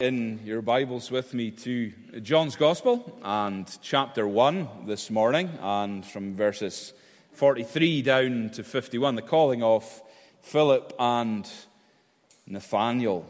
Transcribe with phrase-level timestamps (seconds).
[0.00, 1.92] in your Bibles with me to
[2.22, 6.92] John's Gospel and chapter 1 this morning, and from verses
[7.32, 10.02] 43 down to 51, the calling of
[10.40, 11.50] Philip and
[12.46, 13.26] Nathaniel.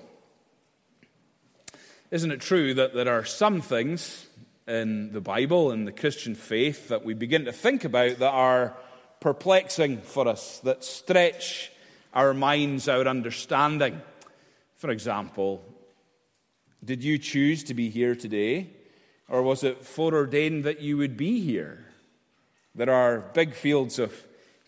[2.11, 4.27] Isn't it true that there are some things
[4.67, 8.77] in the Bible and the Christian faith that we begin to think about that are
[9.21, 11.73] perplexing for us, that stretch
[12.13, 14.03] our minds, our understanding?
[14.77, 15.65] For example,
[16.85, 18.71] did you choose to be here today?
[19.29, 21.85] Or was it foreordained that you would be here?
[22.75, 24.13] There are big fields of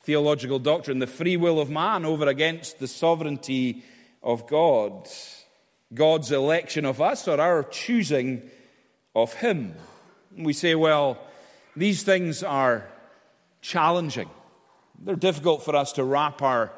[0.03, 3.85] theological doctrine the free will of man over against the sovereignty
[4.23, 5.09] of God,
[5.95, 8.43] God's election of us, or our choosing
[9.15, 9.75] of Him.
[10.37, 11.19] We say, well,
[11.77, 12.87] these things are
[13.63, 14.29] challenging.
[14.99, 16.73] They're difficult for us to wrap our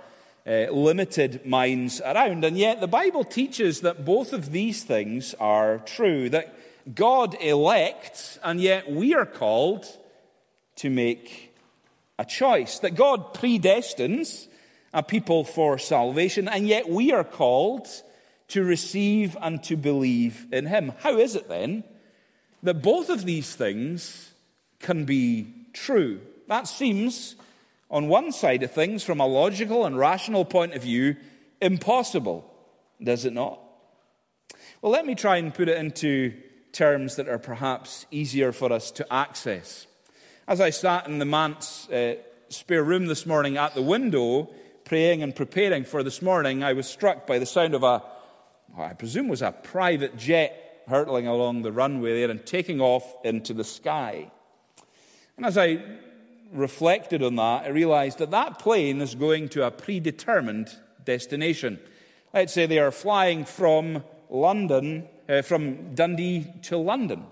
[0.47, 2.45] uh, limited minds around.
[2.45, 6.55] And yet, the Bible teaches that both of these things are true that
[6.95, 9.87] God elects, and yet we are called
[10.77, 11.55] to make
[12.19, 12.81] a choice.
[12.81, 14.49] That God predestines
[14.93, 17.87] a people for salvation, and yet we are called
[18.49, 20.93] to receive and to believe in Him.
[20.99, 21.85] How is it then
[22.63, 24.33] that both of these things
[24.81, 26.21] can be true?
[26.49, 27.37] That seems
[27.93, 31.15] on one side of things, from a logical and rational point of view,
[31.61, 32.51] impossible,
[33.03, 33.61] does it not?
[34.81, 36.33] Well, let me try and put it into
[36.73, 39.87] terms that are perhaps easier for us to access.
[40.49, 42.15] As I sat in the manse uh,
[42.49, 44.49] spare room this morning at the window,
[44.87, 48.03] praying and preparing for this morning, I was struck by the sound of a,
[48.77, 53.53] I presume was a private jet hurtling along the runway there and taking off into
[53.53, 54.31] the sky.
[55.37, 55.85] And as I
[56.53, 61.79] reflected on that, I realized that that plane is going to a predetermined destination.
[62.33, 67.25] Let's say they are flying from London, uh, from Dundee to London.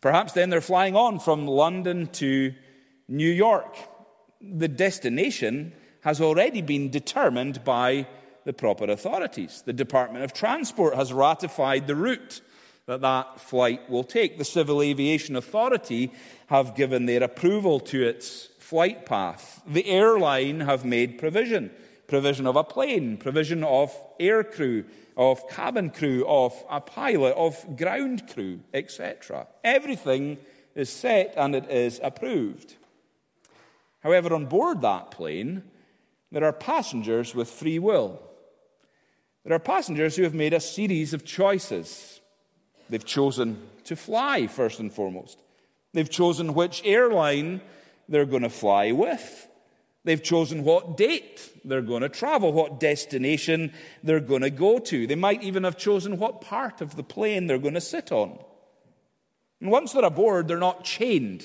[0.00, 2.54] Perhaps then they're flying on from London to
[3.08, 3.76] New York.
[4.40, 8.06] The destination has already been determined by
[8.44, 9.62] the proper authorities.
[9.66, 12.40] The Department of Transport has ratified the route
[12.88, 14.38] that that flight will take.
[14.38, 16.10] The Civil Aviation Authority
[16.46, 19.62] have given their approval to its flight path.
[19.66, 21.70] The airline have made provision
[22.06, 24.82] provision of a plane, provision of air crew,
[25.14, 29.46] of cabin crew, of a pilot, of ground crew, etc.
[29.62, 30.38] Everything
[30.74, 32.76] is set and it is approved.
[34.00, 35.64] However, on board that plane,
[36.32, 38.22] there are passengers with free will.
[39.44, 42.22] There are passengers who have made a series of choices.
[42.90, 45.38] They've chosen to fly, first and foremost.
[45.92, 47.60] They've chosen which airline
[48.08, 49.48] they're going to fly with.
[50.04, 53.72] They've chosen what date they're going to travel, what destination
[54.02, 55.06] they're going to go to.
[55.06, 58.38] They might even have chosen what part of the plane they're going to sit on.
[59.60, 61.44] And once they're aboard, they're not chained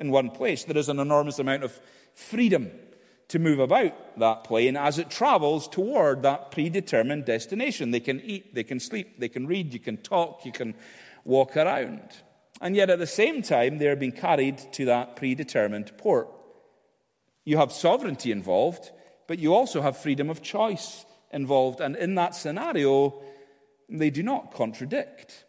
[0.00, 0.64] in one place.
[0.64, 1.80] There is an enormous amount of
[2.14, 2.70] freedom
[3.28, 7.90] to move about that plane as it travels toward that predetermined destination.
[7.90, 10.74] They can eat, they can sleep, they can read, you can talk, you can
[11.24, 12.02] walk around.
[12.60, 16.28] And yet at the same time, they're being carried to that predetermined port.
[17.44, 18.90] You have sovereignty involved,
[19.26, 21.80] but you also have freedom of choice involved.
[21.80, 23.22] And in that scenario,
[23.88, 25.44] they do not contradict.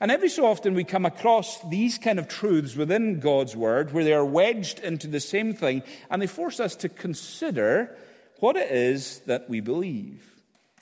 [0.00, 4.04] And every so often we come across these kind of truths within God's Word where
[4.04, 7.96] they are wedged into the same thing and they force us to consider
[8.40, 10.36] what it is that we believe.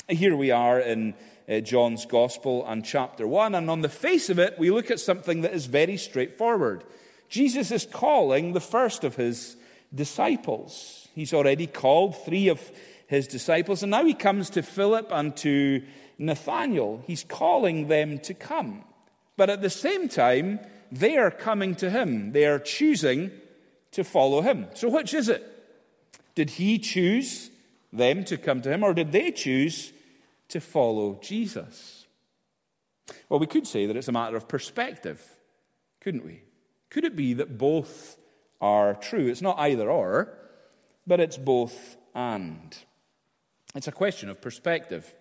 [0.09, 1.15] Here we are in
[1.49, 5.01] uh, John's Gospel and chapter 1, and on the face of it, we look at
[5.01, 6.84] something that is very straightforward.
[7.28, 9.56] Jesus is calling the first of his
[9.95, 11.09] disciples.
[11.15, 12.61] He's already called three of
[13.06, 15.83] his disciples, and now he comes to Philip and to
[16.19, 17.02] Nathanael.
[17.06, 18.84] He's calling them to come.
[19.36, 20.60] But at the same time,
[20.92, 22.32] they are coming to him.
[22.32, 23.32] They are choosing
[23.92, 24.66] to follow him.
[24.74, 25.50] So, which is it?
[26.34, 27.50] Did he choose
[27.92, 29.92] them to come to him, or did they choose
[30.48, 32.06] to follow Jesus?
[33.28, 35.21] Well, we could say that it's a matter of perspective,
[36.00, 36.42] couldn't we?
[36.91, 38.16] Could it be that both
[38.60, 39.27] are true?
[39.27, 40.36] It's not either or,
[41.06, 42.77] but it's both and.
[43.74, 45.12] It's a question of perspective.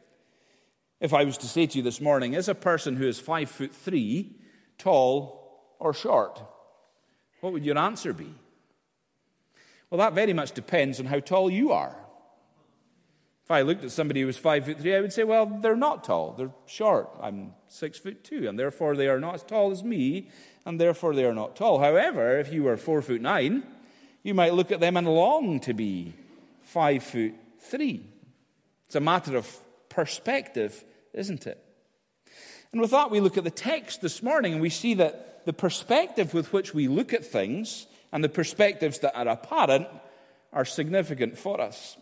[1.04, 3.52] If I was to say to you this morning, is a person who is five
[3.52, 4.38] foot three
[4.78, 6.42] tall or short?
[7.42, 8.34] What would your answer be?
[9.90, 11.94] Well, that very much depends on how tall you are.
[13.44, 15.76] If I looked at somebody who was five foot three, I would say, well, they're
[15.76, 16.36] not tall.
[16.38, 17.10] They're short.
[17.22, 20.30] I'm six foot two, and therefore they are not as tall as me,
[20.66, 21.80] and therefore they are not tall.
[21.80, 23.64] However, if you were four foot nine,
[24.24, 26.14] you might look at them and long to be
[26.62, 28.08] five foot three.
[28.86, 29.54] It's a matter of
[29.90, 31.64] perspective isn't it?
[32.72, 35.54] And with that, we look at the text this morning and we see that the
[35.54, 39.88] perspective with which we look at things and the perspectives that are apparent
[40.52, 41.98] are significant for us.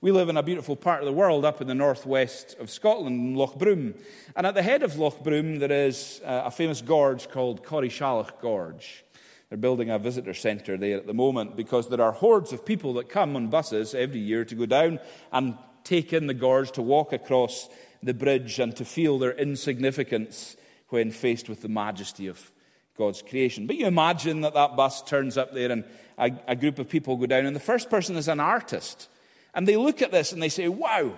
[0.00, 3.16] We live in a beautiful part of the world up in the northwest of Scotland,
[3.16, 3.94] in Loch Broom.
[4.34, 8.40] And at the head of Loch Broom, there is uh, a famous gorge called Corrieshalloch
[8.40, 9.04] Gorge.
[9.48, 12.94] They're building a visitor centre there at the moment because there are hordes of people
[12.94, 14.98] that come on buses every year to go down
[15.30, 17.68] and take in the gorge, to walk across
[18.02, 20.56] the bridge, and to feel their insignificance
[20.88, 22.52] when faced with the majesty of
[22.96, 23.66] God's creation.
[23.66, 25.84] But you imagine that that bus turns up there and
[26.18, 29.08] a, a group of people go down, and the first person is an artist.
[29.54, 31.14] And they look at this and they say, Wow,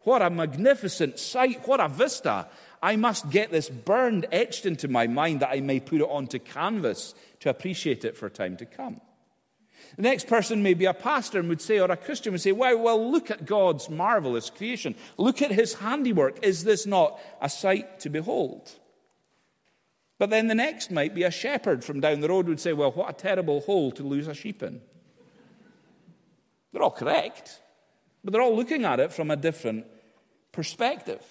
[0.00, 2.48] what a magnificent sight, what a vista.
[2.82, 6.40] I must get this burned, etched into my mind that I may put it onto
[6.40, 9.00] canvas to appreciate it for time to come.
[9.96, 12.52] The next person may be a pastor and would say, or a Christian would say,
[12.52, 14.94] Wow, well, look at God's marvelous creation.
[15.18, 16.44] Look at his handiwork.
[16.44, 18.70] Is this not a sight to behold?
[20.18, 22.92] But then the next might be a shepherd from down the road would say, Well,
[22.92, 24.80] what a terrible hole to lose a sheep in.
[26.72, 27.60] They're all correct,
[28.24, 29.84] but they're all looking at it from a different
[30.52, 31.22] perspective.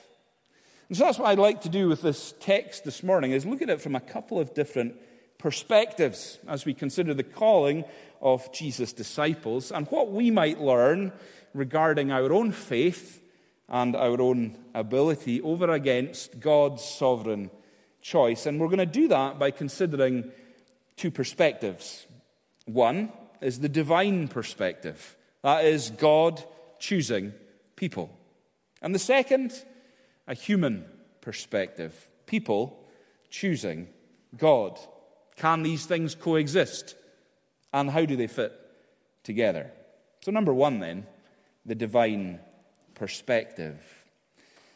[0.88, 3.62] And so that's what I'd like to do with this text this morning is look
[3.62, 4.96] at it from a couple of different
[5.38, 7.86] perspectives as we consider the calling
[8.22, 11.12] of Jesus' disciples and what we might learn
[11.54, 13.22] regarding our own faith
[13.68, 17.50] and our own ability over against God's sovereign
[18.02, 18.46] choice.
[18.46, 20.32] And we're going to do that by considering
[20.98, 22.06] two perspectives.
[22.66, 26.44] One is the divine perspective, that is, God
[26.80, 27.34] choosing
[27.76, 28.16] people.
[28.82, 29.54] And the second
[30.28, 30.86] a human
[31.20, 31.94] perspective.
[32.26, 32.80] People
[33.30, 33.88] choosing
[34.38, 34.80] God.
[35.36, 36.96] Can these things coexist?
[37.74, 38.54] And how do they fit
[39.24, 39.72] together?
[40.22, 41.08] So, number one, then,
[41.66, 42.40] the divine
[42.96, 43.80] perspective.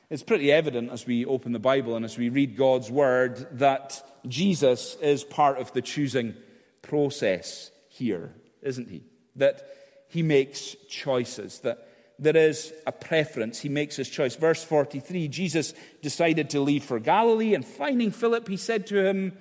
[0.09, 4.03] It's pretty evident as we open the Bible and as we read God's word that
[4.27, 6.35] Jesus is part of the choosing
[6.81, 9.03] process here, isn't he?
[9.35, 9.67] That
[10.07, 11.87] he makes choices, that
[12.17, 13.59] there is a preference.
[13.59, 14.35] He makes his choice.
[14.35, 19.37] Verse 43 Jesus decided to leave for Galilee, and finding Philip, he said to him,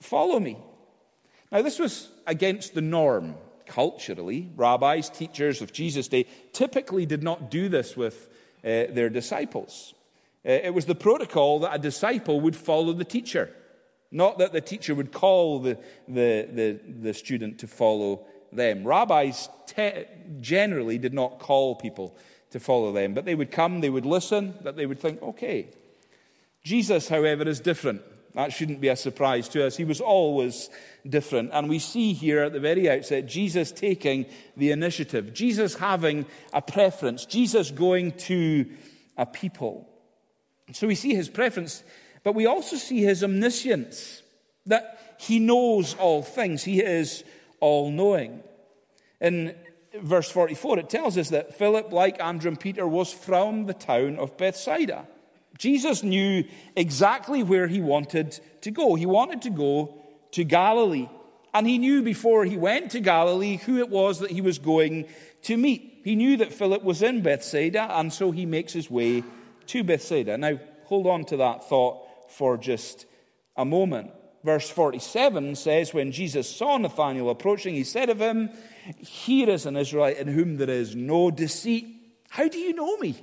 [0.00, 0.58] Follow me.
[1.50, 3.34] Now, this was against the norm
[3.66, 4.50] culturally.
[4.56, 8.28] Rabbis, teachers of Jesus' day, typically did not do this with
[8.64, 9.94] uh, their disciples.
[10.44, 13.54] Uh, it was the protocol that a disciple would follow the teacher,
[14.10, 15.78] not that the teacher would call the,
[16.08, 18.84] the, the, the student to follow them.
[18.84, 20.04] Rabbis te-
[20.40, 22.16] generally did not call people
[22.50, 25.68] to follow them, but they would come, they would listen, that they would think, okay.
[26.62, 28.02] Jesus, however, is different.
[28.34, 29.76] That shouldn't be a surprise to us.
[29.76, 30.70] He was always
[31.06, 31.50] different.
[31.52, 34.26] And we see here at the very outset Jesus taking
[34.56, 38.66] the initiative, Jesus having a preference, Jesus going to
[39.16, 39.88] a people.
[40.72, 41.82] So we see his preference,
[42.24, 44.22] but we also see his omniscience,
[44.66, 46.64] that he knows all things.
[46.64, 47.24] He is
[47.60, 48.42] all knowing.
[49.20, 49.54] In
[50.00, 54.18] verse 44, it tells us that Philip, like Andrew and Peter, was from the town
[54.18, 55.06] of Bethsaida.
[55.62, 56.42] Jesus knew
[56.74, 58.96] exactly where he wanted to go.
[58.96, 59.94] He wanted to go
[60.32, 61.08] to Galilee.
[61.54, 65.06] And he knew before he went to Galilee who it was that he was going
[65.42, 66.00] to meet.
[66.02, 69.22] He knew that Philip was in Bethsaida, and so he makes his way
[69.66, 70.36] to Bethsaida.
[70.36, 73.06] Now, hold on to that thought for just
[73.56, 74.10] a moment
[74.42, 78.50] verse 47 says, When Jesus saw Nathanael approaching, he said of him,
[78.98, 81.86] Here is an Israelite in whom there is no deceit.
[82.30, 83.14] How do you know me?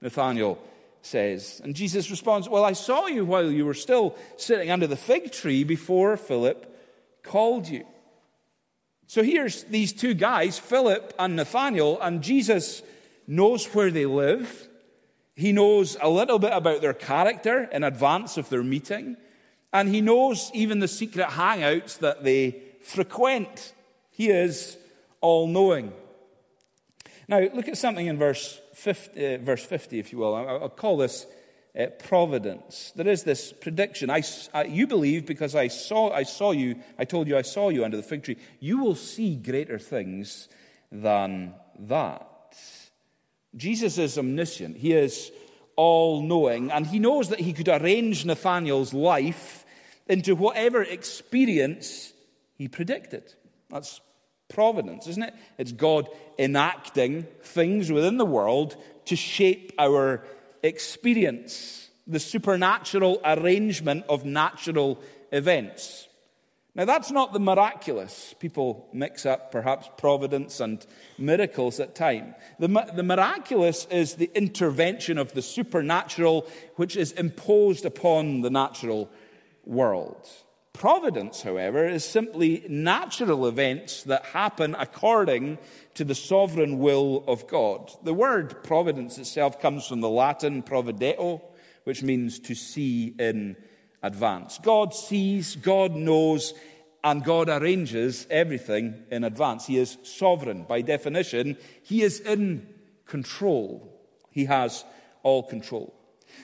[0.00, 0.58] Nathanael
[1.02, 1.60] says.
[1.62, 5.32] And Jesus responds, Well, I saw you while you were still sitting under the fig
[5.32, 6.68] tree before Philip
[7.22, 7.84] called you.
[9.06, 12.82] So here's these two guys, Philip and Nathanael, and Jesus
[13.26, 14.68] knows where they live.
[15.34, 19.16] He knows a little bit about their character in advance of their meeting.
[19.72, 23.72] And he knows even the secret hangouts that they frequent.
[24.10, 24.76] He is
[25.20, 25.92] all knowing.
[27.28, 30.34] Now, look at something in verse 50, uh, verse 50 if you will.
[30.34, 31.26] I'll call this
[31.78, 32.92] uh, providence.
[32.94, 34.10] There is this prediction.
[34.10, 37.68] I, I, you believe because I saw, I saw you, I told you I saw
[37.68, 38.36] you under the fig tree.
[38.60, 40.48] You will see greater things
[40.90, 42.28] than that.
[43.56, 44.76] Jesus is omniscient.
[44.76, 45.30] He is
[45.76, 49.64] all knowing, and he knows that he could arrange Nathanael's life
[50.06, 52.12] into whatever experience
[52.56, 53.34] he predicted.
[53.70, 54.00] That's
[54.52, 55.34] providence, isn't it?
[55.58, 60.24] It's God enacting things within the world to shape our
[60.62, 65.00] experience, the supernatural arrangement of natural
[65.32, 66.08] events.
[66.74, 68.34] Now, that's not the miraculous.
[68.38, 70.84] People mix up perhaps providence and
[71.18, 72.34] miracles at times.
[72.58, 79.10] The, the miraculous is the intervention of the supernatural which is imposed upon the natural
[79.66, 80.26] world.
[80.72, 85.58] Providence, however, is simply natural events that happen according
[85.94, 87.92] to the sovereign will of God.
[88.02, 91.42] The word providence itself comes from the Latin provideo,
[91.84, 93.56] which means to see in
[94.02, 94.58] advance.
[94.62, 96.54] God sees, God knows,
[97.04, 99.66] and God arranges everything in advance.
[99.66, 100.64] He is sovereign.
[100.64, 102.66] By definition, He is in
[103.06, 104.00] control.
[104.30, 104.84] He has
[105.22, 105.94] all control.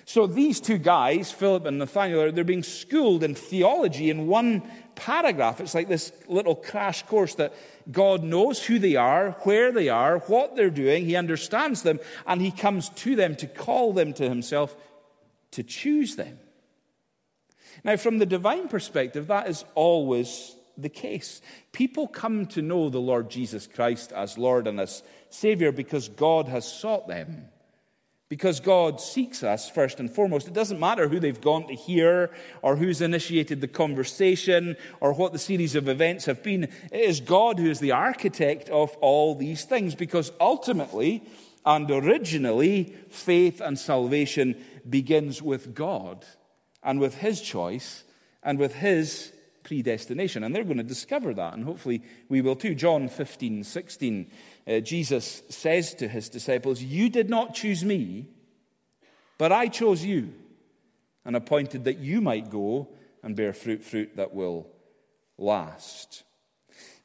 [0.05, 4.63] So these two guys, Philip and Nathaniel, they're being schooled in theology in one
[4.95, 5.61] paragraph.
[5.61, 7.55] It's like this little crash course that
[7.91, 11.05] God knows who they are, where they are, what they're doing.
[11.05, 14.75] He understands them, and He comes to them to call them to Himself,
[15.53, 16.39] to choose them.
[17.85, 21.43] Now, from the divine perspective, that is always the case.
[21.73, 26.49] People come to know the Lord Jesus Christ as Lord and as Savior because God
[26.49, 27.49] has sought them.
[28.29, 30.47] Because God seeks us first and foremost.
[30.47, 32.31] It doesn't matter who they've gone to hear
[32.61, 36.65] or who's initiated the conversation or what the series of events have been.
[36.65, 41.23] It is God who is the architect of all these things because ultimately
[41.69, 44.57] and originally, faith and salvation
[44.89, 46.25] begins with God
[46.83, 48.05] and with His choice
[48.43, 49.33] and with His
[49.65, 50.43] predestination.
[50.43, 52.75] And they're going to discover that, and hopefully we will too.
[52.75, 54.31] John 15, 16,
[54.69, 58.27] uh, Jesus says to his disciples, You did not choose me,
[59.39, 60.33] but I chose you
[61.25, 62.89] and appointed that you might go
[63.23, 64.67] and bear fruit, fruit that will
[65.37, 66.25] last.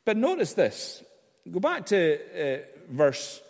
[0.05, 1.03] But notice this.
[1.49, 3.41] Go back to uh, verse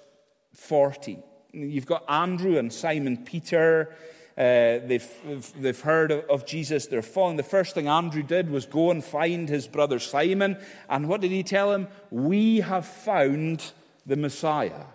[0.54, 1.20] 40.
[1.52, 3.96] You've got Andrew and Simon Peter
[4.36, 6.88] uh, they've, they've heard of Jesus.
[6.88, 7.38] They're following.
[7.38, 10.58] The first thing Andrew did was go and find his brother Simon.
[10.90, 11.88] And what did he tell him?
[12.10, 13.72] We have found
[14.06, 14.86] the Messiah.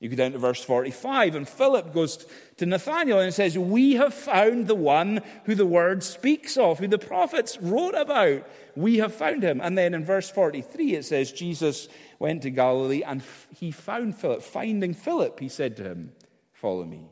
[0.00, 2.24] You go down to verse 45, and Philip goes
[2.58, 6.86] to Nathanael and says, We have found the one who the word speaks of, who
[6.86, 8.46] the prophets wrote about.
[8.76, 9.60] We have found him.
[9.60, 11.88] And then in verse 43, it says, Jesus
[12.20, 13.22] went to Galilee and
[13.56, 14.42] he found Philip.
[14.42, 16.12] Finding Philip, he said to him,
[16.52, 17.08] Follow me.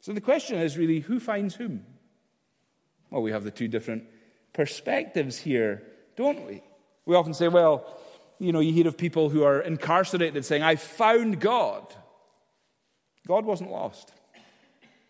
[0.00, 1.84] So the question is really who finds whom?
[3.10, 4.04] Well, we have the two different
[4.52, 5.82] perspectives here,
[6.14, 6.62] don't we?
[7.06, 7.98] We often say, well,
[8.38, 11.94] you know, you hear of people who are incarcerated saying, I found God.
[13.26, 14.12] God wasn't lost.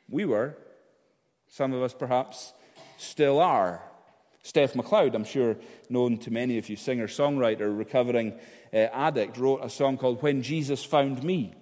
[0.09, 0.57] We were.
[1.49, 2.53] Some of us perhaps
[2.99, 3.83] still are.
[4.43, 5.57] Steph Macleod, I'm sure
[5.89, 8.35] known to many of you, singer songwriter, recovering
[8.73, 11.55] uh, addict, wrote a song called When Jesus Found Me.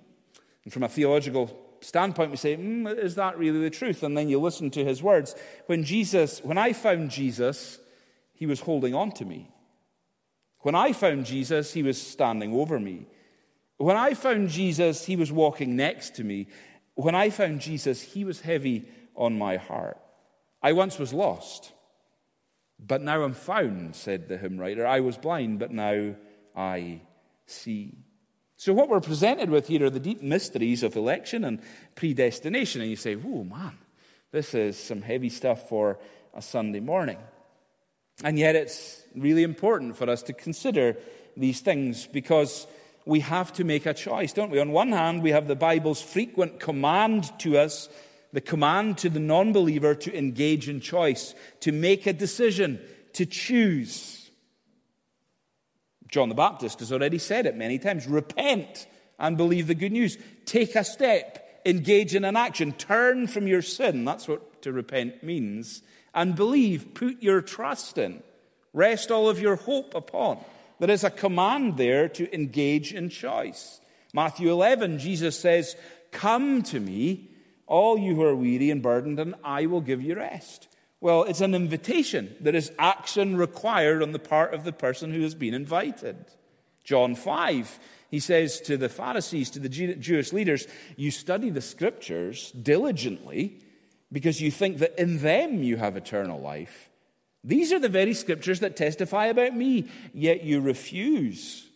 [0.65, 4.03] And from a theological standpoint, we say, mm, is that really the truth?
[4.03, 5.37] And then you listen to his words.
[5.67, 7.79] When Jesus, when I found Jesus,
[8.35, 9.52] he was holding on to me.
[10.63, 13.07] When I found Jesus, he was standing over me.
[13.79, 16.47] When I found Jesus, he was walking next to me.
[16.95, 19.99] When I found Jesus, he was heavy on my heart.
[20.63, 21.73] I once was lost,
[22.79, 24.87] but now I'm found, said the hymn writer.
[24.87, 26.15] I was blind, but now
[26.55, 27.01] I
[27.47, 27.99] see.
[28.57, 31.61] So, what we're presented with here are the deep mysteries of election and
[31.97, 32.81] predestination.
[32.81, 33.77] And you say, oh man,
[34.31, 35.99] this is some heavy stuff for
[36.33, 37.19] a Sunday morning.
[38.23, 40.97] And yet, it's really important for us to consider
[41.37, 42.67] these things because
[43.05, 44.61] we have to make a choice, don't we?
[44.61, 47.89] On one hand, we have the Bible's frequent command to us,
[48.33, 52.81] the command to the non believer to engage in choice, to make a decision,
[53.15, 54.31] to choose.
[56.09, 58.87] John the Baptist has already said it many times repent
[59.19, 60.19] and believe the good news.
[60.45, 64.05] Take a step, engage in an action, turn from your sin.
[64.05, 65.83] That's what to repent means.
[66.15, 68.23] And believe, put your trust in,
[68.73, 70.39] rest all of your hope upon.
[70.79, 73.81] There is a command there to engage in choice.
[74.13, 75.77] Matthew 11, Jesus says,
[76.11, 77.31] Come to me,
[77.67, 80.69] all you who are weary and burdened, and I will give you rest.
[81.01, 82.37] Well, it's an invitation.
[82.41, 86.17] There is action required on the part of the person who has been invited.
[86.85, 87.79] John 5,
[88.13, 90.67] he says to the Pharisees, to the Jewish leaders,
[90.97, 93.59] You study the scriptures diligently
[94.13, 96.91] because you think that in them you have eternal life.
[97.43, 101.67] These are the very scriptures that testify about me, yet you refuse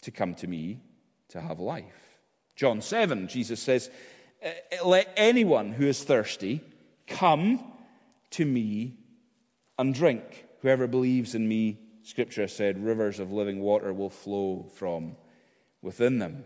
[0.00, 0.80] to come to me
[1.28, 2.16] to have life.
[2.56, 3.90] John 7, Jesus says,
[4.82, 6.62] Let anyone who is thirsty
[7.06, 7.62] come
[8.30, 8.94] to me
[9.78, 10.46] and drink.
[10.62, 15.16] Whoever believes in me, Scripture said, rivers of living water will flow from
[15.84, 16.44] within them.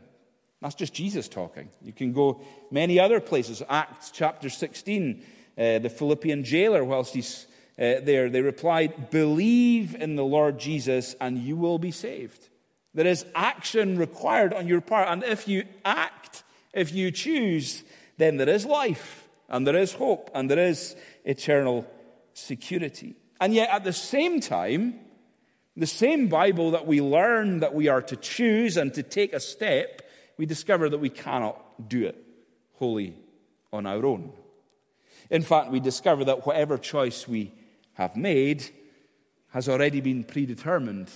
[0.61, 1.69] That's just Jesus talking.
[1.81, 2.41] You can go
[2.71, 3.63] many other places.
[3.69, 5.23] Acts chapter 16,
[5.57, 7.47] uh, the Philippian jailer, whilst he's
[7.79, 8.29] uh, there.
[8.29, 12.49] They replied, Believe in the Lord Jesus and you will be saved.
[12.93, 15.09] There is action required on your part.
[15.09, 16.43] And if you act,
[16.73, 17.85] if you choose,
[18.17, 21.87] then there is life and there is hope and there is eternal
[22.33, 23.15] security.
[23.41, 24.99] And yet, at the same time,
[25.79, 29.41] the same Bible that we learn that we are to choose and to take a
[29.41, 30.03] step,
[30.37, 32.17] we discover that we cannot do it
[32.75, 33.15] wholly
[33.73, 34.33] on our own.
[35.31, 37.53] In fact, we discover that whatever choice we
[37.95, 38.69] have made
[39.53, 41.11] has already been predetermined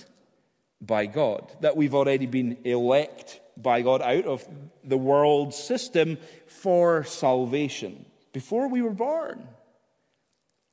[0.79, 4.47] by God, that we've already been elect by God out of
[4.83, 6.17] the world system
[6.47, 9.47] for salvation before we were born.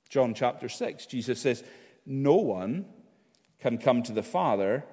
[0.09, 1.64] John chapter 6, Jesus says,
[2.06, 2.87] No one
[3.61, 4.85] can come to the Father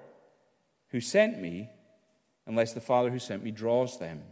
[0.89, 1.69] who sent me
[2.45, 4.23] unless the Father who sent me draws them.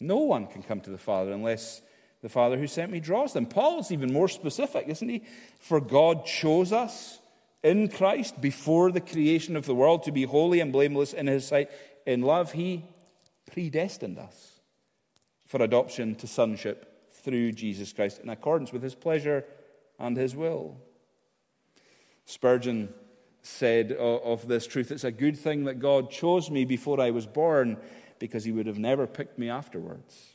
[0.00, 1.82] No one can come to the Father unless
[2.22, 3.46] the Father who sent me draws them.
[3.46, 5.24] Paul's even more specific, isn't he?
[5.58, 7.18] For God chose us
[7.62, 11.46] in Christ before the creation of the world to be holy and blameless in his
[11.46, 11.70] sight.
[12.06, 12.84] In love, he
[13.50, 14.60] predestined us
[15.46, 19.44] for adoption to sonship through Jesus Christ in accordance with his pleasure
[19.98, 20.76] and his will.
[22.28, 22.92] Spurgeon
[23.40, 27.26] said of this truth it's a good thing that God chose me before I was
[27.26, 27.78] born
[28.18, 30.34] because he would have never picked me afterwards.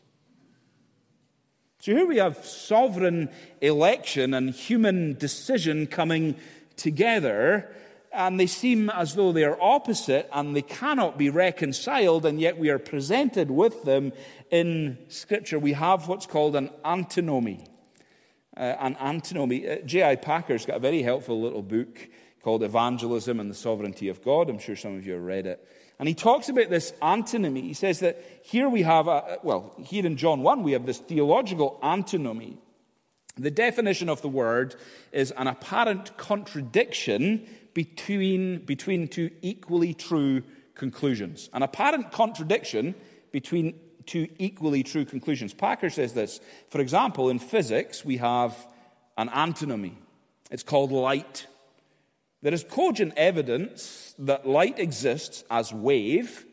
[1.82, 3.30] So here we have sovereign
[3.62, 6.36] election and human decision coming
[6.78, 7.70] together,
[8.12, 12.58] and they seem as though they are opposite and they cannot be reconciled, and yet
[12.58, 14.14] we are presented with them
[14.50, 15.60] in Scripture.
[15.60, 17.68] We have what's called an antinomy.
[18.56, 19.68] Uh, an antinomy.
[19.68, 20.18] Uh, J.I.
[20.18, 22.08] Packer's got a very helpful little book
[22.44, 24.50] called Evangelism and the Sovereignty of God.
[24.50, 25.68] I'm sure some of you have read it.
[25.98, 27.62] And he talks about this antinomy.
[27.62, 31.00] He says that here we have, a, well, here in John 1, we have this
[31.00, 32.58] theological antinomy.
[33.38, 34.76] The definition of the word
[35.12, 40.44] is an apparent contradiction between, between two equally true
[40.76, 41.50] conclusions.
[41.54, 42.96] An apparent contradiction
[43.32, 45.54] between two equally true conclusions.
[45.54, 46.40] Packer says this.
[46.70, 48.56] For example, in physics, we have
[49.18, 49.98] an antinomy.
[50.52, 51.48] It's called light.
[52.42, 56.46] There is cogent evidence that light exists as wave,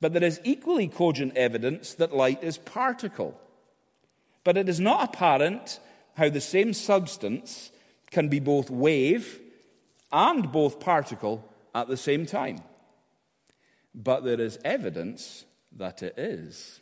[0.00, 3.38] but there is equally cogent evidence that light is particle.
[4.42, 5.78] But it is not apparent
[6.16, 7.70] how the same substance
[8.10, 9.40] can be both wave
[10.12, 12.60] and both particle at the same time.
[13.94, 15.44] But there is evidence
[15.76, 16.80] that it is.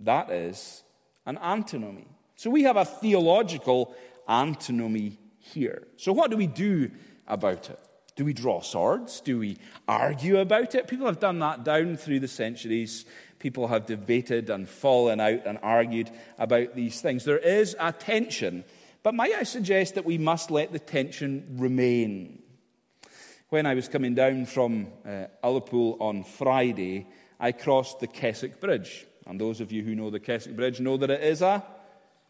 [0.00, 0.82] That is
[1.26, 2.08] an antinomy.
[2.36, 3.94] So we have a theological
[4.28, 5.86] antinomy here.
[5.96, 6.90] So, what do we do
[7.26, 7.78] about it?
[8.16, 9.20] Do we draw swords?
[9.20, 9.58] Do we
[9.88, 10.88] argue about it?
[10.88, 13.04] People have done that down through the centuries.
[13.38, 17.24] People have debated and fallen out and argued about these things.
[17.24, 18.64] There is a tension,
[19.02, 22.40] but might I suggest that we must let the tension remain?
[23.48, 27.06] When I was coming down from uh, Ullapool on Friday,
[27.38, 29.06] I crossed the Kessock Bridge.
[29.26, 31.64] And those of you who know the Kessock Bridge know that it is a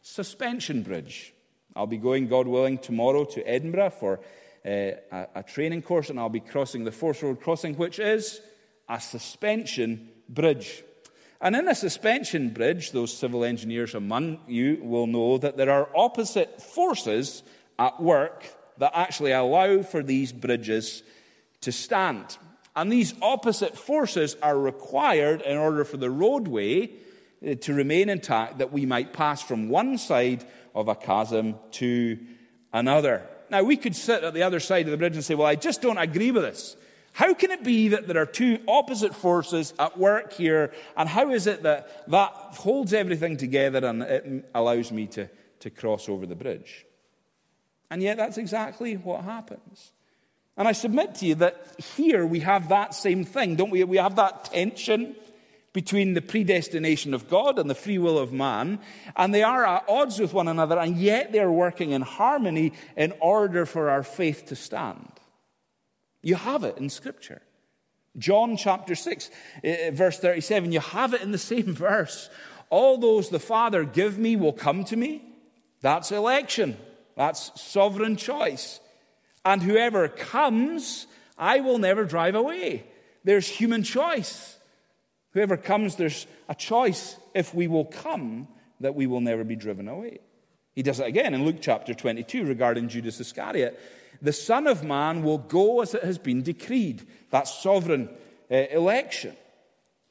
[0.02, 1.32] suspension bridge.
[1.74, 4.20] I'll be going, God willing, tomorrow to Edinburgh for
[4.64, 8.40] uh, a, a training course, and I'll be crossing the Forth Road crossing, which is
[8.88, 10.84] a suspension bridge.
[11.40, 15.88] And in a suspension bridge, those civil engineers among you will know that there are
[15.94, 17.42] opposite forces
[17.78, 18.46] at work
[18.78, 21.02] that actually allow for these bridges
[21.60, 22.38] to stand.
[22.76, 26.90] And these opposite forces are required in order for the roadway
[27.46, 32.18] uh, to remain intact, that we might pass from one side of a chasm to
[32.72, 33.22] another.
[33.50, 35.54] Now, we could sit at the other side of the bridge and say, well, I
[35.54, 36.76] just don't agree with this.
[37.12, 40.72] How can it be that there are two opposite forces at work here?
[40.96, 45.28] And how is it that that holds everything together and it allows me to,
[45.60, 46.84] to cross over the bridge?
[47.88, 49.92] And yet, that's exactly what happens.
[50.56, 53.82] And I submit to you that here we have that same thing, don't we?
[53.84, 55.16] We have that tension
[55.72, 58.78] between the predestination of God and the free will of man,
[59.16, 62.72] and they are at odds with one another, and yet they are working in harmony
[62.96, 65.10] in order for our faith to stand.
[66.22, 67.42] You have it in Scripture.
[68.16, 69.30] John chapter 6,
[69.64, 72.30] eh, eh, verse 37, you have it in the same verse.
[72.70, 75.22] All those the Father give me will come to me.
[75.80, 76.76] That's election.
[77.16, 78.78] That's sovereign choice.
[79.44, 82.84] And whoever comes, I will never drive away.
[83.24, 84.58] There's human choice.
[85.32, 88.48] Whoever comes, there's a choice if we will come
[88.80, 90.18] that we will never be driven away.
[90.74, 93.78] He does it again in Luke chapter 22 regarding Judas Iscariot.
[94.22, 97.06] The Son of Man will go as it has been decreed.
[97.30, 98.08] That's sovereign
[98.50, 99.36] uh, election.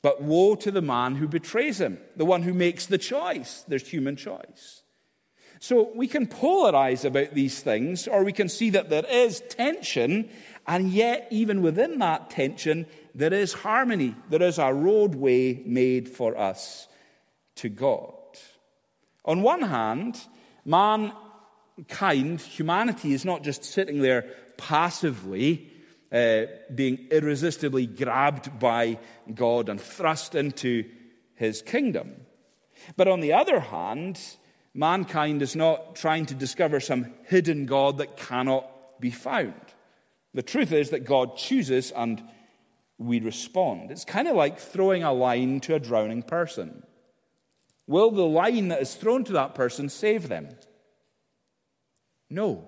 [0.02, 3.64] But woe to the man who betrays him, the one who makes the choice.
[3.68, 4.83] There's human choice.
[5.64, 10.30] So we can polarize about these things, or we can see that there is tension,
[10.68, 14.14] and yet, even within that tension, there is harmony.
[14.30, 16.90] There is a roadway made for us
[17.56, 18.14] to God.
[19.24, 20.20] On one hand,
[20.66, 24.24] mankind, humanity, is not just sitting there
[24.58, 25.72] passively,
[26.12, 26.42] uh,
[26.76, 29.00] being irresistibly grabbed by
[29.34, 30.84] God and thrust into
[31.36, 32.18] his kingdom.
[32.98, 34.20] But on the other hand,
[34.74, 39.54] mankind is not trying to discover some hidden God that cannot be found.
[40.34, 42.24] The truth is that God chooses and
[42.98, 43.92] we respond.
[43.92, 46.84] It's kind of like throwing a line to a drowning person.
[47.86, 50.50] Will the line that is thrown to that person save them?
[52.30, 52.68] No.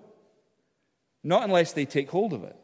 [1.24, 2.56] Not unless they take hold of it.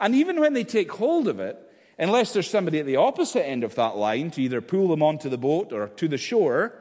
[0.00, 1.56] And even when they take hold of it,
[1.98, 5.28] unless there's somebody at the opposite end of that line to either pull them onto
[5.28, 6.74] the boat or to the shore,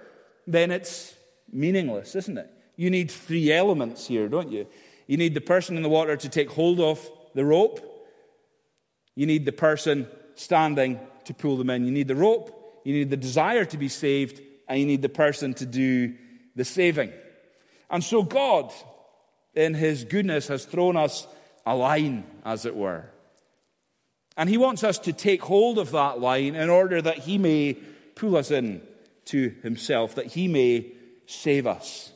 [0.48, 1.16] then it's
[1.52, 2.50] meaningless, isn't it?
[2.76, 4.68] You need three elements here, don't you?
[5.08, 7.80] You need the person in the water to take hold of the rope.
[9.16, 11.86] You need the person standing to pull them in.
[11.86, 12.82] You need the rope.
[12.84, 14.42] You need the desire to be saved.
[14.68, 16.16] And you need the person to do
[16.56, 17.12] the saving.
[17.90, 18.72] And so God,
[19.54, 21.28] in His goodness, has thrown us
[21.66, 23.06] a line, as it were.
[24.36, 27.78] And He wants us to take hold of that line in order that He may
[28.16, 28.82] pull us in
[29.26, 30.93] to Himself, that He may
[31.26, 32.12] save us.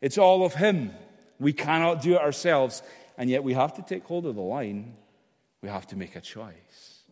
[0.00, 0.92] It's all of Him.
[1.38, 2.82] We cannot do it ourselves.
[3.18, 4.96] And yet we have to take hold of the line.
[5.62, 7.02] We have to make a choice.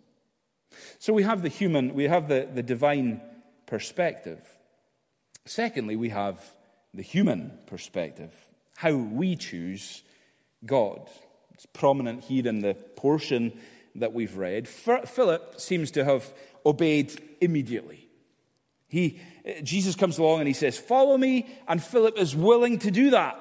[0.99, 3.21] So we have the human, we have the, the divine
[3.67, 4.41] perspective.
[5.47, 6.43] Secondly, we have
[6.93, 8.35] the human perspective,
[8.77, 10.03] how we choose
[10.67, 11.09] God.
[11.55, 13.59] It's prominent here in the portion
[13.95, 14.69] that we've read.
[14.69, 16.33] Philip seems to have
[16.67, 18.10] obeyed immediately.
[18.91, 19.21] He,
[19.63, 23.39] Jesus comes along and he says, Follow me, and Philip is willing to do that.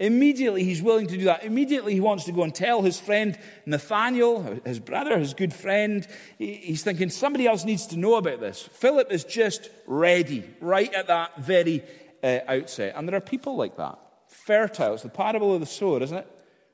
[0.00, 1.44] Immediately, he's willing to do that.
[1.44, 6.06] Immediately, he wants to go and tell his friend Nathaniel, his brother, his good friend.
[6.36, 8.62] He's thinking somebody else needs to know about this.
[8.62, 11.84] Philip is just ready right at that very
[12.20, 12.94] uh, outset.
[12.96, 13.96] And there are people like that.
[14.26, 14.94] Fertile.
[14.94, 16.26] It's the parable of the sower, isn't it?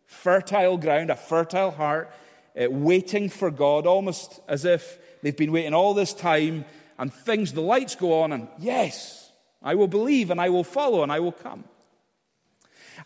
[0.07, 2.11] Fertile ground, a fertile heart,
[2.59, 6.65] uh, waiting for God, almost as if they've been waiting all this time
[6.99, 9.33] and things, the lights go on, and yes,
[9.63, 11.65] I will believe and I will follow and I will come.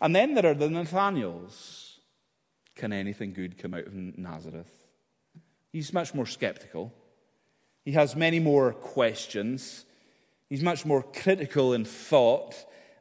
[0.00, 2.00] And then there are the Nathaniels.
[2.74, 4.70] Can anything good come out of Nazareth?
[5.70, 6.92] He's much more skeptical.
[7.85, 9.85] He has many more questions.
[10.48, 12.55] He's much more critical in thought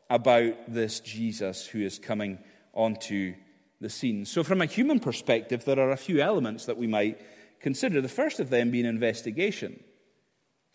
[0.10, 2.40] about this Jesus who is coming
[2.74, 3.34] onto
[3.80, 4.26] the scene.
[4.26, 7.20] So, from a human perspective, there are a few elements that we might
[7.60, 8.02] consider.
[8.02, 9.84] The first of them being investigation.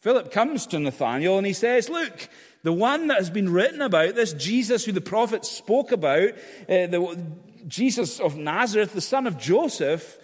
[0.00, 2.28] Philip comes to Nathanael and he says, Look,
[2.62, 6.30] the one that has been written about, this Jesus who the prophets spoke about,
[6.68, 7.26] uh, the
[7.66, 10.18] Jesus of Nazareth, the son of Joseph,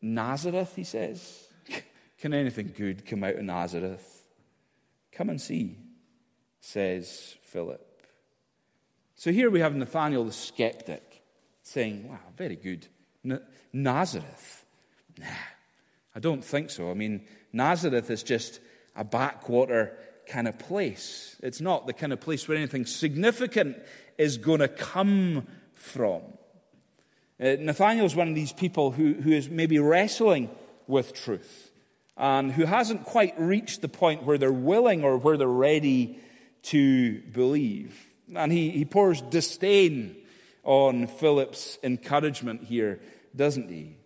[0.00, 1.48] Nazareth, he says.
[2.18, 4.24] Can anything good come out of Nazareth?
[5.12, 5.78] Come and see,
[6.60, 7.86] says Philip.
[9.16, 11.22] So here we have Nathanael the skeptic
[11.62, 12.86] saying, Wow, very good.
[13.24, 14.64] N- Nazareth?
[15.18, 15.26] Nah,
[16.14, 16.90] I don't think so.
[16.90, 18.60] I mean, Nazareth is just
[18.96, 21.36] a backwater kind of place.
[21.42, 23.76] It's not the kind of place where anything significant
[24.18, 26.22] is going to come from.
[27.40, 30.50] Uh, Nathaniel is one of these people who, who is maybe wrestling
[30.86, 31.70] with truth
[32.16, 36.18] and who hasn't quite reached the point where they're willing or where they're ready
[36.62, 37.98] to believe.
[38.34, 40.16] And he, he pours disdain
[40.62, 43.00] on Philip's encouragement here,
[43.34, 43.96] doesn't he?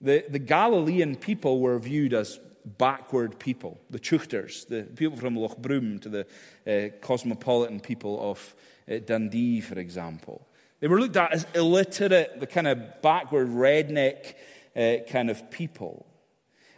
[0.00, 2.38] The, the Galilean people were viewed as
[2.78, 6.26] backward people, the teuchters, the people from Loch Broom to the
[6.66, 8.54] uh, cosmopolitan people of
[8.90, 10.46] uh, Dundee, for example.
[10.80, 14.34] They were looked at as illiterate, the kind of backward redneck
[14.74, 16.06] uh, kind of people.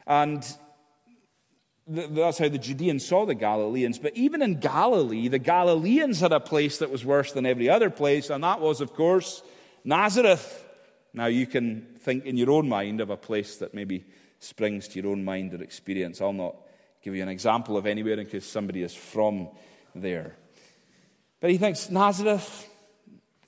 [0.07, 0.43] And
[1.93, 3.99] th- that's how the Judeans saw the Galileans.
[3.99, 7.91] But even in Galilee, the Galileans had a place that was worse than every other
[7.91, 9.43] place, and that was, of course,
[9.85, 10.67] Nazareth.
[11.15, 14.05] Now, you can think in your own mind of a place that maybe
[14.43, 16.21] springs to your own mind or experience.
[16.21, 16.57] I'll not
[17.03, 19.49] give you an example of anywhere in case somebody is from
[19.95, 20.37] there.
[21.41, 22.69] But he thinks, Nazareth,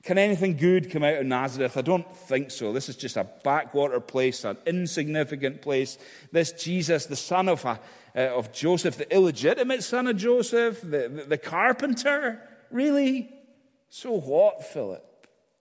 [0.02, 1.76] can anything good come out of Nazareth?
[1.76, 2.72] I don't think so.
[2.72, 5.98] This is just a backwater place, an insignificant place.
[6.30, 7.80] This Jesus, the son of, a,
[8.14, 13.30] uh, of Joseph, the illegitimate son of Joseph, the, the, the carpenter, really?
[13.88, 15.04] So what, Philip?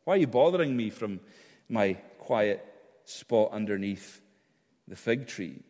[0.04, 1.22] Why are you bothering me from
[1.70, 2.66] my quiet
[3.06, 4.22] spot underneath
[4.88, 5.62] the fig tree.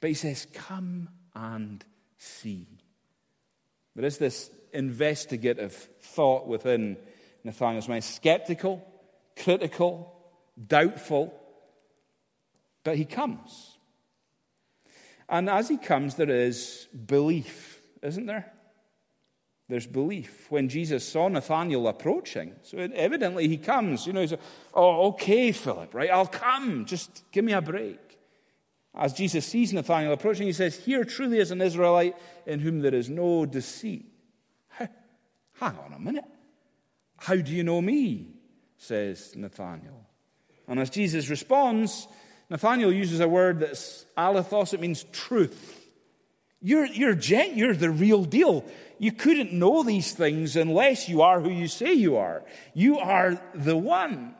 [0.00, 1.84] But he says, Come and
[2.18, 2.66] see.
[3.94, 6.96] There is this investigative thought within
[7.44, 8.84] Nathanael's mind skeptical,
[9.36, 10.12] critical,
[10.66, 11.32] doubtful,
[12.82, 13.78] but he comes.
[15.28, 18.52] And as he comes, there is belief, isn't there?
[19.68, 20.50] There's belief.
[20.50, 24.06] When Jesus saw Nathanael approaching, so evidently he comes.
[24.06, 24.40] You know, he's, like,
[24.74, 26.10] oh, okay, Philip, right?
[26.10, 26.84] I'll come.
[26.84, 28.13] Just give me a break.
[28.96, 32.94] As Jesus sees Nathanael approaching, he says, Here truly is an Israelite in whom there
[32.94, 34.06] is no deceit.
[34.78, 36.24] Hang on a minute.
[37.18, 38.28] How do you know me?
[38.76, 40.06] says Nathanael.
[40.68, 42.06] And as Jesus responds,
[42.50, 45.92] Nathanael uses a word that's alethos, it means truth.
[46.60, 48.64] You're, you're, gent, you're the real deal.
[48.98, 52.42] You couldn't know these things unless you are who you say you are.
[52.74, 54.34] You are the one.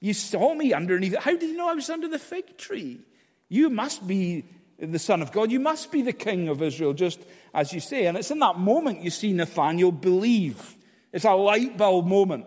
[0.00, 1.16] You saw me underneath.
[1.16, 3.00] How did you know I was under the fig tree?
[3.48, 4.44] You must be
[4.78, 5.50] the Son of God.
[5.50, 7.20] You must be the King of Israel, just
[7.54, 8.06] as you say.
[8.06, 10.76] And it's in that moment you see Nathanael believe.
[11.12, 12.46] It's a light bulb moment.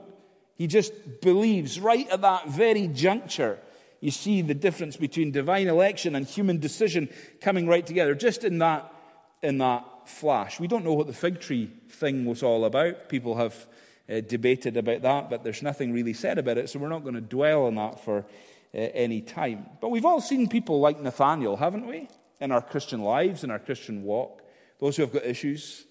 [0.55, 3.59] He just believes right at that very juncture.
[4.01, 7.09] You see the difference between divine election and human decision
[7.41, 8.93] coming right together, just in that,
[9.41, 10.59] in that flash.
[10.59, 13.09] We don't know what the fig tree thing was all about.
[13.09, 13.67] People have
[14.09, 17.15] uh, debated about that, but there's nothing really said about it, so we're not going
[17.15, 18.25] to dwell on that for
[18.71, 19.65] Uh, any time.
[19.81, 22.07] But we've all seen people like Nathaniel, haven't we?
[22.39, 24.43] In our Christian lives, in our Christian walk.
[24.79, 25.87] Those who have got issues,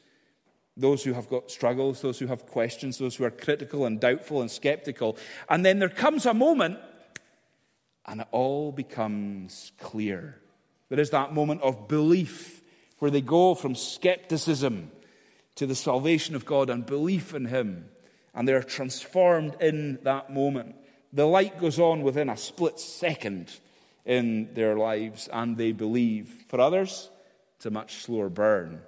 [0.76, 4.42] those who have got struggles, those who have questions, those who are critical and doubtful
[4.42, 5.18] and skeptical.
[5.48, 6.78] And then there comes a moment
[8.06, 10.40] and it all becomes clear.
[10.88, 12.62] There is that moment of belief
[13.00, 14.92] where they go from skepticism
[15.56, 17.86] to the salvation of God and belief in Him.
[18.34, 20.76] And they're transformed in that moment.
[21.12, 23.53] The light goes on within a split second
[24.05, 26.44] in their lives, and they believe.
[26.49, 27.11] For others,
[27.57, 28.81] it's a much slower burn,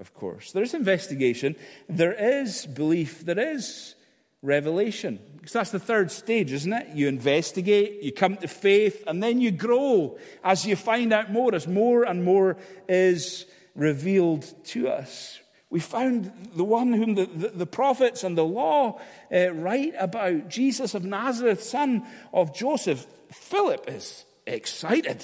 [0.00, 0.52] of course.
[0.52, 1.56] There is investigation,
[1.88, 3.94] there is belief, there is
[4.42, 5.18] revelation.
[5.36, 6.88] Because that's the third stage, isn't it?
[6.94, 11.54] You investigate, you come to faith, and then you grow as you find out more,
[11.54, 12.56] as more and more
[12.88, 15.38] is revealed to us.
[15.76, 18.98] We found the one whom the, the, the prophets and the law
[19.30, 23.06] uh, write about, Jesus of Nazareth, son of Joseph.
[23.30, 25.22] Philip is excited.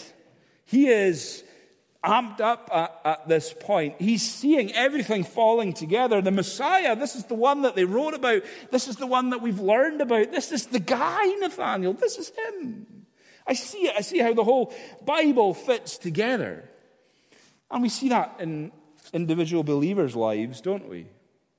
[0.66, 1.42] He is
[2.04, 3.94] amped up at, at, this point.
[3.98, 6.20] He's seeing everything falling together.
[6.20, 8.42] The Messiah, this is the one that they wrote about.
[8.70, 10.32] This is the one that we've learned about.
[10.32, 11.94] This is the guy, Nathaniel.
[11.94, 13.06] This is him.
[13.46, 13.94] I see it.
[13.96, 16.68] I see how the whole Bible fits together.
[17.70, 18.70] And we see that in
[19.12, 21.06] individual believers' lives, don't we?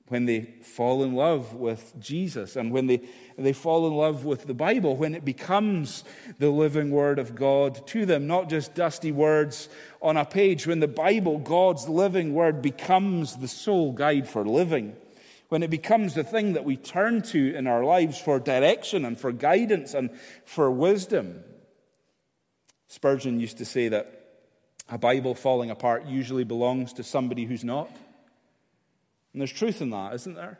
[0.08, 3.00] When they fall in love with Jesus and when they,
[3.38, 6.04] they fall in love with the Bible, when it becomes
[6.38, 9.70] the living Word of God to them, not just dusty words
[10.02, 14.94] on a page, when the Bible, God's living Word, becomes the sole guide for living,
[15.48, 19.18] when it becomes the thing that we turn to in our lives for direction and
[19.18, 20.10] for guidance and
[20.44, 21.42] for wisdom.
[22.88, 24.23] Spurgeon used to say that
[24.88, 27.88] a Bible falling apart usually belongs to somebody who's not.
[29.32, 30.58] And there's truth in that, isn't there?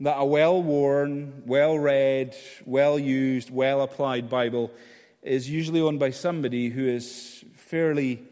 [0.00, 4.70] That a well worn, well read, well used, well applied Bible
[5.22, 8.22] is usually owned by somebody who is fairly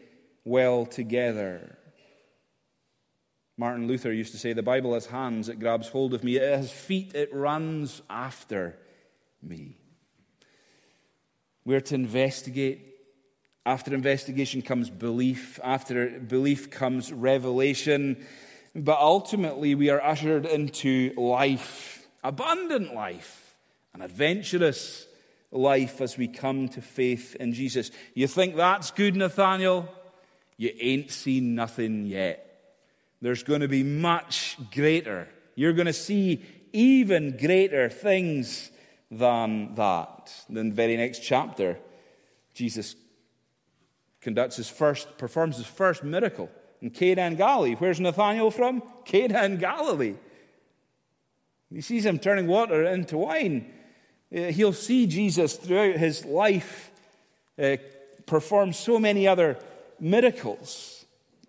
[0.45, 1.77] well together.
[3.57, 6.37] Martin Luther used to say, The Bible has hands, it grabs hold of me.
[6.37, 8.77] It has feet, it runs after
[9.43, 9.75] me.
[11.65, 12.96] We're to investigate
[13.67, 15.59] after investigation comes belief.
[15.61, 18.25] After belief comes revelation.
[18.73, 23.57] But ultimately, we are ushered into life, abundant life,
[23.93, 25.05] an adventurous
[25.51, 27.91] life as we come to faith in Jesus.
[28.13, 29.89] You think that's good, Nathaniel?
[30.55, 32.43] You ain't seen nothing yet.
[33.21, 35.27] There's going to be much greater.
[35.55, 38.71] You're going to see even greater things
[39.11, 40.31] than that.
[40.47, 41.79] In the very next chapter,
[42.53, 42.95] Jesus
[44.27, 46.49] conducts his first, performs his first miracle
[46.81, 47.75] in Cana Galilee.
[47.75, 48.83] Where's Nathanael from?
[49.05, 50.15] Cana Galilee.
[51.73, 53.71] He sees him turning water into wine.
[54.35, 56.91] Uh, he'll see Jesus throughout his life
[57.57, 57.77] uh,
[58.25, 59.57] perform so many other
[59.97, 61.05] miracles.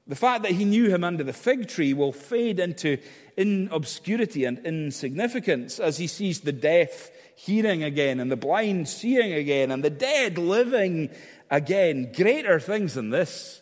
[0.06, 2.98] The fact that he knew him under the fig tree will fade into
[3.36, 9.32] in obscurity and insignificance as he sees the deaf hearing again, and the blind seeing
[9.32, 11.08] again, and the dead living
[11.50, 13.60] again, greater things than this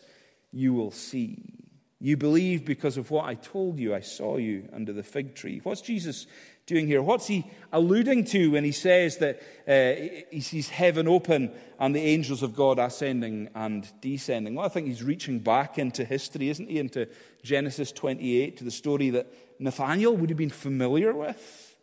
[0.51, 1.57] you will see.
[1.99, 3.95] You believe because of what I told you.
[3.95, 5.61] I saw you under the fig tree.
[5.63, 6.27] What's Jesus
[6.67, 7.01] doing here?
[7.01, 12.01] What's he alluding to when he says that uh, he sees heaven open and the
[12.01, 14.53] angels of God ascending and descending?
[14.53, 16.77] Well, I think he's reaching back into history, isn't he?
[16.77, 17.07] Into
[17.41, 21.75] Genesis 28, to the story that Nathaniel would have been familiar with.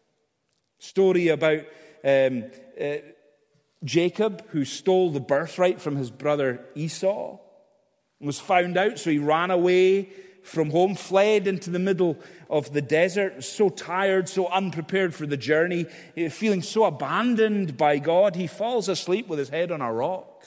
[0.78, 1.60] Story about
[2.04, 2.44] um,
[2.80, 2.96] uh,
[3.84, 7.38] Jacob, who stole the birthright from his brother Esau,
[8.20, 10.08] was found out, so he ran away
[10.42, 12.18] from home, fled into the middle
[12.50, 17.98] of the desert, so tired, so unprepared for the journey, eh, feeling so abandoned by
[17.98, 20.42] God, he falls asleep with his head on a rock.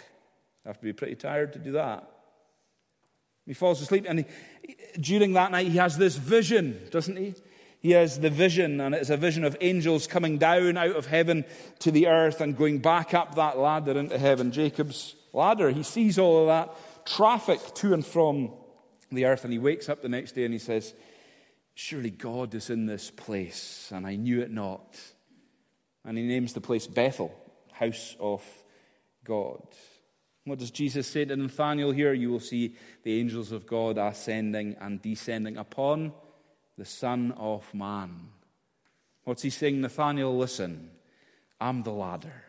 [0.64, 2.10] You have to be pretty tired to do that.
[3.46, 7.34] He falls asleep, and he, during that night, he has this vision, doesn't he?
[7.80, 11.46] He has the vision, and it's a vision of angels coming down out of heaven
[11.80, 15.70] to the earth and going back up that ladder into heaven, Jacob's ladder.
[15.70, 18.52] He sees all of that traffic to and from
[19.12, 19.44] the earth.
[19.44, 20.94] And he wakes up the next day and he says,
[21.76, 25.00] Surely God is in this place, and I knew it not.
[26.04, 27.32] And he names the place Bethel,
[27.72, 28.44] house of
[29.24, 29.62] God.
[30.46, 32.14] What does Jesus say to Nathanael here?
[32.14, 36.14] You will see the angels of God ascending and descending upon
[36.78, 38.30] the Son of Man.
[39.24, 39.82] What's he saying?
[39.82, 40.92] Nathanael, listen,
[41.60, 42.44] I'm the ladder,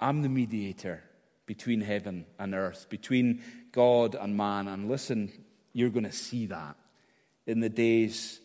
[0.00, 1.02] I'm the mediator
[1.46, 4.68] between heaven and earth, between God and man.
[4.68, 5.30] And listen,
[5.72, 6.76] you're going to see that
[7.46, 8.40] in the days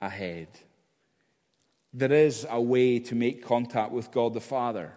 [0.00, 0.48] ahead.
[1.92, 4.92] There is a way to make contact with God the Father.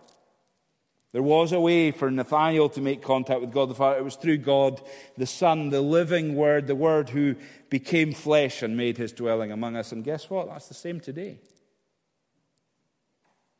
[1.17, 3.97] There was a way for Nathanael to make contact with God the Father.
[3.97, 4.80] It was through God
[5.17, 7.34] the Son, the living Word, the Word who
[7.71, 9.91] became flesh and made his dwelling among us.
[9.91, 10.47] And guess what?
[10.47, 11.39] That's the same today.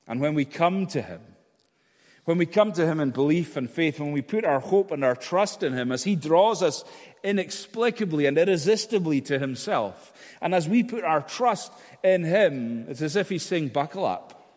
[0.08, 1.20] And when we come to him,
[2.26, 5.04] when we come to Him in belief and faith, when we put our hope and
[5.04, 6.84] our trust in Him, as He draws us
[7.24, 11.72] inexplicably and irresistibly to Himself, and as we put our trust
[12.04, 14.54] in Him, it's as if He's saying, Buckle up.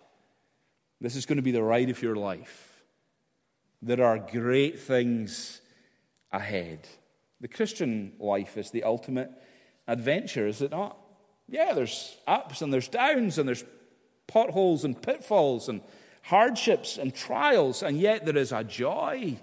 [1.01, 2.70] This is going to be the ride of your life.
[3.83, 5.61] There are great things
[6.33, 6.87] ahead.
[7.41, 9.31] The Christian life is the ultimate
[9.89, 10.97] adventure, is it not?
[11.49, 13.65] Yeah, there's ups and there's downs and there's
[14.27, 15.81] potholes and pitfalls and
[16.23, 19.37] hardships and trials, and yet there is a joy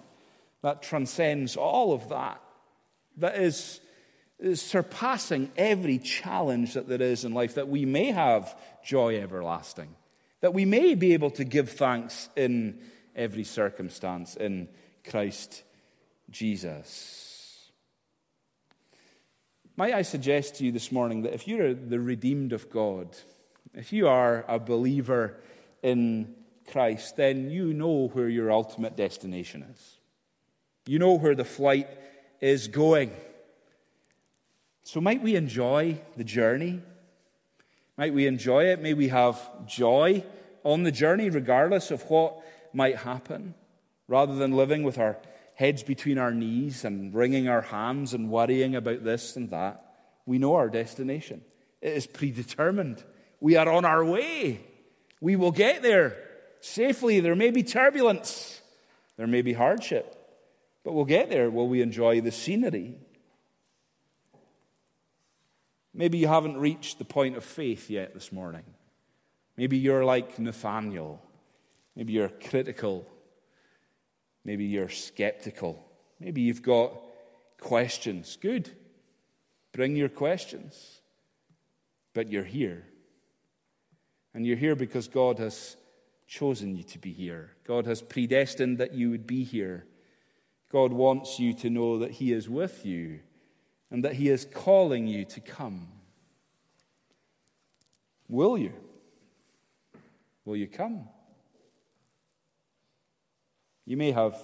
[0.62, 2.42] that transcends all of that,
[3.18, 3.80] that is,
[4.40, 9.96] is surpassing every challenge that there is in life, that we may have joy everlasting,
[10.42, 12.80] that we may be able to give thanks in
[13.18, 14.70] every circumstance in
[15.10, 15.64] Christ
[16.30, 17.70] Jesus.
[19.76, 23.16] Might I suggest to you this morning that if you're the redeemed of God,
[23.74, 25.38] if you are a believer
[25.84, 26.34] in
[26.72, 29.98] Christ, then you know where your ultimate destination is.
[30.88, 31.90] You know where the flight
[32.42, 33.12] is going.
[34.84, 36.82] So, might we enjoy the journey?
[37.98, 38.82] Might we enjoy it?
[38.82, 40.24] May we have joy
[40.64, 42.42] on the journey, regardless of what
[42.74, 43.54] might happen,
[44.08, 45.18] rather than living with our
[45.56, 49.84] heads between our knees and wringing our hands and worrying about this and that.
[50.26, 51.42] We know our destination,
[51.82, 53.04] it is predetermined.
[53.40, 54.62] We are on our way.
[55.22, 56.18] We will get there
[56.60, 57.20] safely.
[57.20, 58.62] There may be turbulence,
[59.16, 60.16] there may be hardship,
[60.84, 61.50] but we'll get there.
[61.50, 62.96] Will we enjoy the scenery?
[65.94, 68.64] Maybe you haven't reached the point of faith yet this morning.
[69.58, 71.20] Maybe you're like Nathanael.
[71.98, 73.08] Maybe you're critical.
[74.46, 75.84] Maybe you're skeptical.
[76.20, 76.94] Maybe you've got
[77.60, 78.38] questions.
[78.40, 78.70] Good.
[79.74, 81.02] Bring your questions.
[82.14, 82.86] But you're here.
[84.36, 85.76] And you're here because God has
[86.28, 87.54] chosen you to be here.
[87.66, 89.88] God has predestined that you would be here.
[90.72, 93.22] God wants you to know that He is with you
[93.90, 95.88] and that He is calling you to come.
[98.30, 98.74] Will you?
[100.46, 101.08] Will you come?
[103.88, 104.38] You may have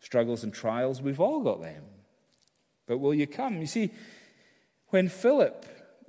[0.00, 1.00] struggles and trials.
[1.00, 1.84] We've all got them.
[2.86, 3.60] But will you come?
[3.60, 3.90] You see,
[4.88, 5.64] when Philip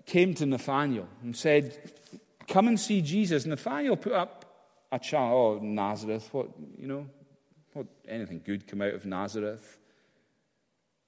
[0.06, 1.91] came to Nathanael and said,
[2.47, 4.45] Come and see Jesus, Nathanael put up
[4.91, 7.08] a child, oh, Nazareth, what, you know,
[7.73, 9.78] what, anything good come out of Nazareth?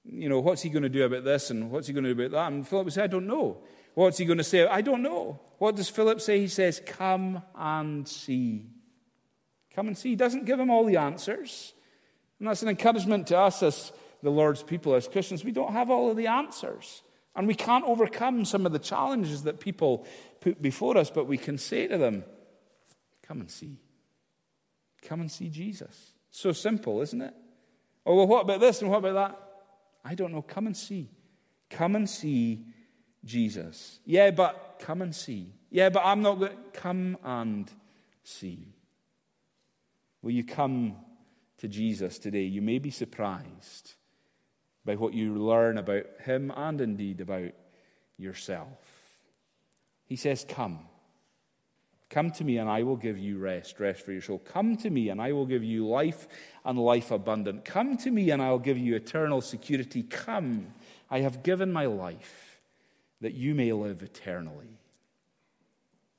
[0.03, 2.21] You know, what's he going to do about this and what's he going to do
[2.25, 2.51] about that?
[2.51, 3.57] And Philip said, I don't know.
[3.93, 4.65] What's he going to say?
[4.65, 5.39] I don't know.
[5.57, 6.39] What does Philip say?
[6.39, 8.67] He says, Come and see.
[9.77, 10.09] Come and see.
[10.09, 11.75] He doesn't give him all the answers.
[12.39, 13.91] And that's an encouragement to us as
[14.23, 15.43] the Lord's people, as Christians.
[15.43, 17.04] We don't have all of the answers.
[17.35, 20.08] And we can't overcome some of the challenges that people
[20.41, 22.23] put before us, but we can say to them,
[23.21, 23.77] Come and see.
[25.04, 26.13] Come and see Jesus.
[26.31, 27.35] So simple, isn't it?
[28.04, 29.39] Oh, well, what about this and what about that?
[30.04, 30.41] I don't know.
[30.41, 31.12] Come and see.
[31.69, 32.65] Come and see
[33.23, 33.99] Jesus.
[34.06, 35.54] Yeah, but come and see.
[35.69, 37.71] Yeah, but I'm not going come and
[38.23, 38.73] see.
[40.21, 40.95] Will you come
[41.59, 42.43] to Jesus today?
[42.43, 43.93] You may be surprised
[44.85, 47.51] by what you learn about him and indeed about
[48.17, 48.77] yourself.
[50.05, 50.79] He says, Come.
[52.09, 54.39] Come to me and I will give you rest, rest for your soul.
[54.39, 56.27] Come to me and I will give you life
[56.63, 57.65] and life abundant.
[57.65, 60.03] Come to me and I'll give you eternal security.
[60.03, 60.67] Come,
[61.11, 62.61] I have given my life
[63.19, 64.79] that you may live eternally.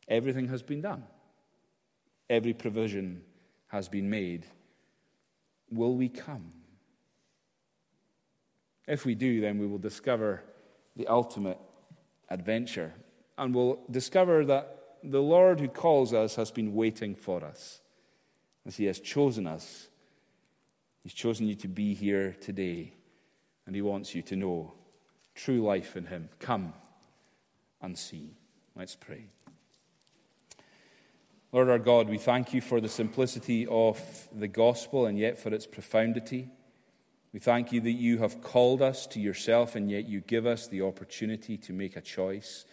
[0.09, 1.05] Everything has been done,
[2.28, 3.22] every provision
[3.69, 4.47] has been made.
[5.71, 6.53] Will we come?
[8.87, 10.43] If we do, then we will discover
[10.97, 11.59] the ultimate
[12.31, 12.95] adventure.
[13.37, 17.81] And we'll discover that the Lord who calls us has been waiting for us.
[18.66, 19.89] As He has chosen us,
[21.03, 22.95] He's chosen you to be here today.
[23.66, 24.73] And He wants you to know
[25.35, 26.31] true life in Him.
[26.39, 26.73] Come
[27.81, 28.35] and see.
[28.75, 29.27] Let's pray.
[31.51, 33.99] Lord our God, we thank you for the simplicity of
[34.34, 36.51] the gospel and yet for its profundity.
[37.32, 40.66] We thank you that you have called us to yourself and yet you give us
[40.66, 42.66] the opportunity to make a choice.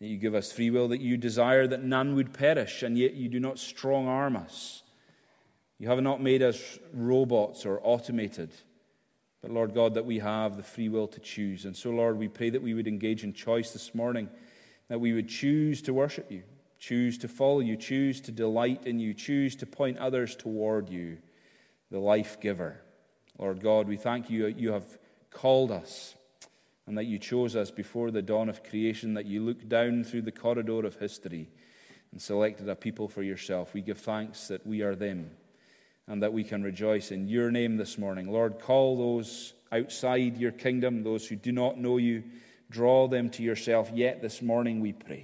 [0.00, 3.12] That you give us free will, that you desire that none would perish and yet
[3.12, 4.82] you do not strong arm us.
[5.78, 8.52] You have not made us robots or automated,
[9.42, 11.66] but Lord God, that we have the free will to choose.
[11.66, 14.30] And so, Lord, we pray that we would engage in choice this morning,
[14.88, 16.42] that we would choose to worship you,
[16.84, 21.16] choose to follow you, choose to delight in you, choose to point others toward you,
[21.90, 22.78] the life giver.
[23.38, 24.98] Lord God, we thank you you have
[25.30, 26.14] called us
[26.86, 30.22] and that you chose us before the dawn of creation, that you looked down through
[30.22, 31.48] the corridor of history
[32.12, 33.72] and selected a people for yourself.
[33.72, 35.30] We give thanks that we are them
[36.06, 38.30] and that we can rejoice in your name this morning.
[38.30, 42.24] Lord, call those outside your kingdom, those who do not know you,
[42.68, 45.22] draw them to yourself yet this morning, we pray.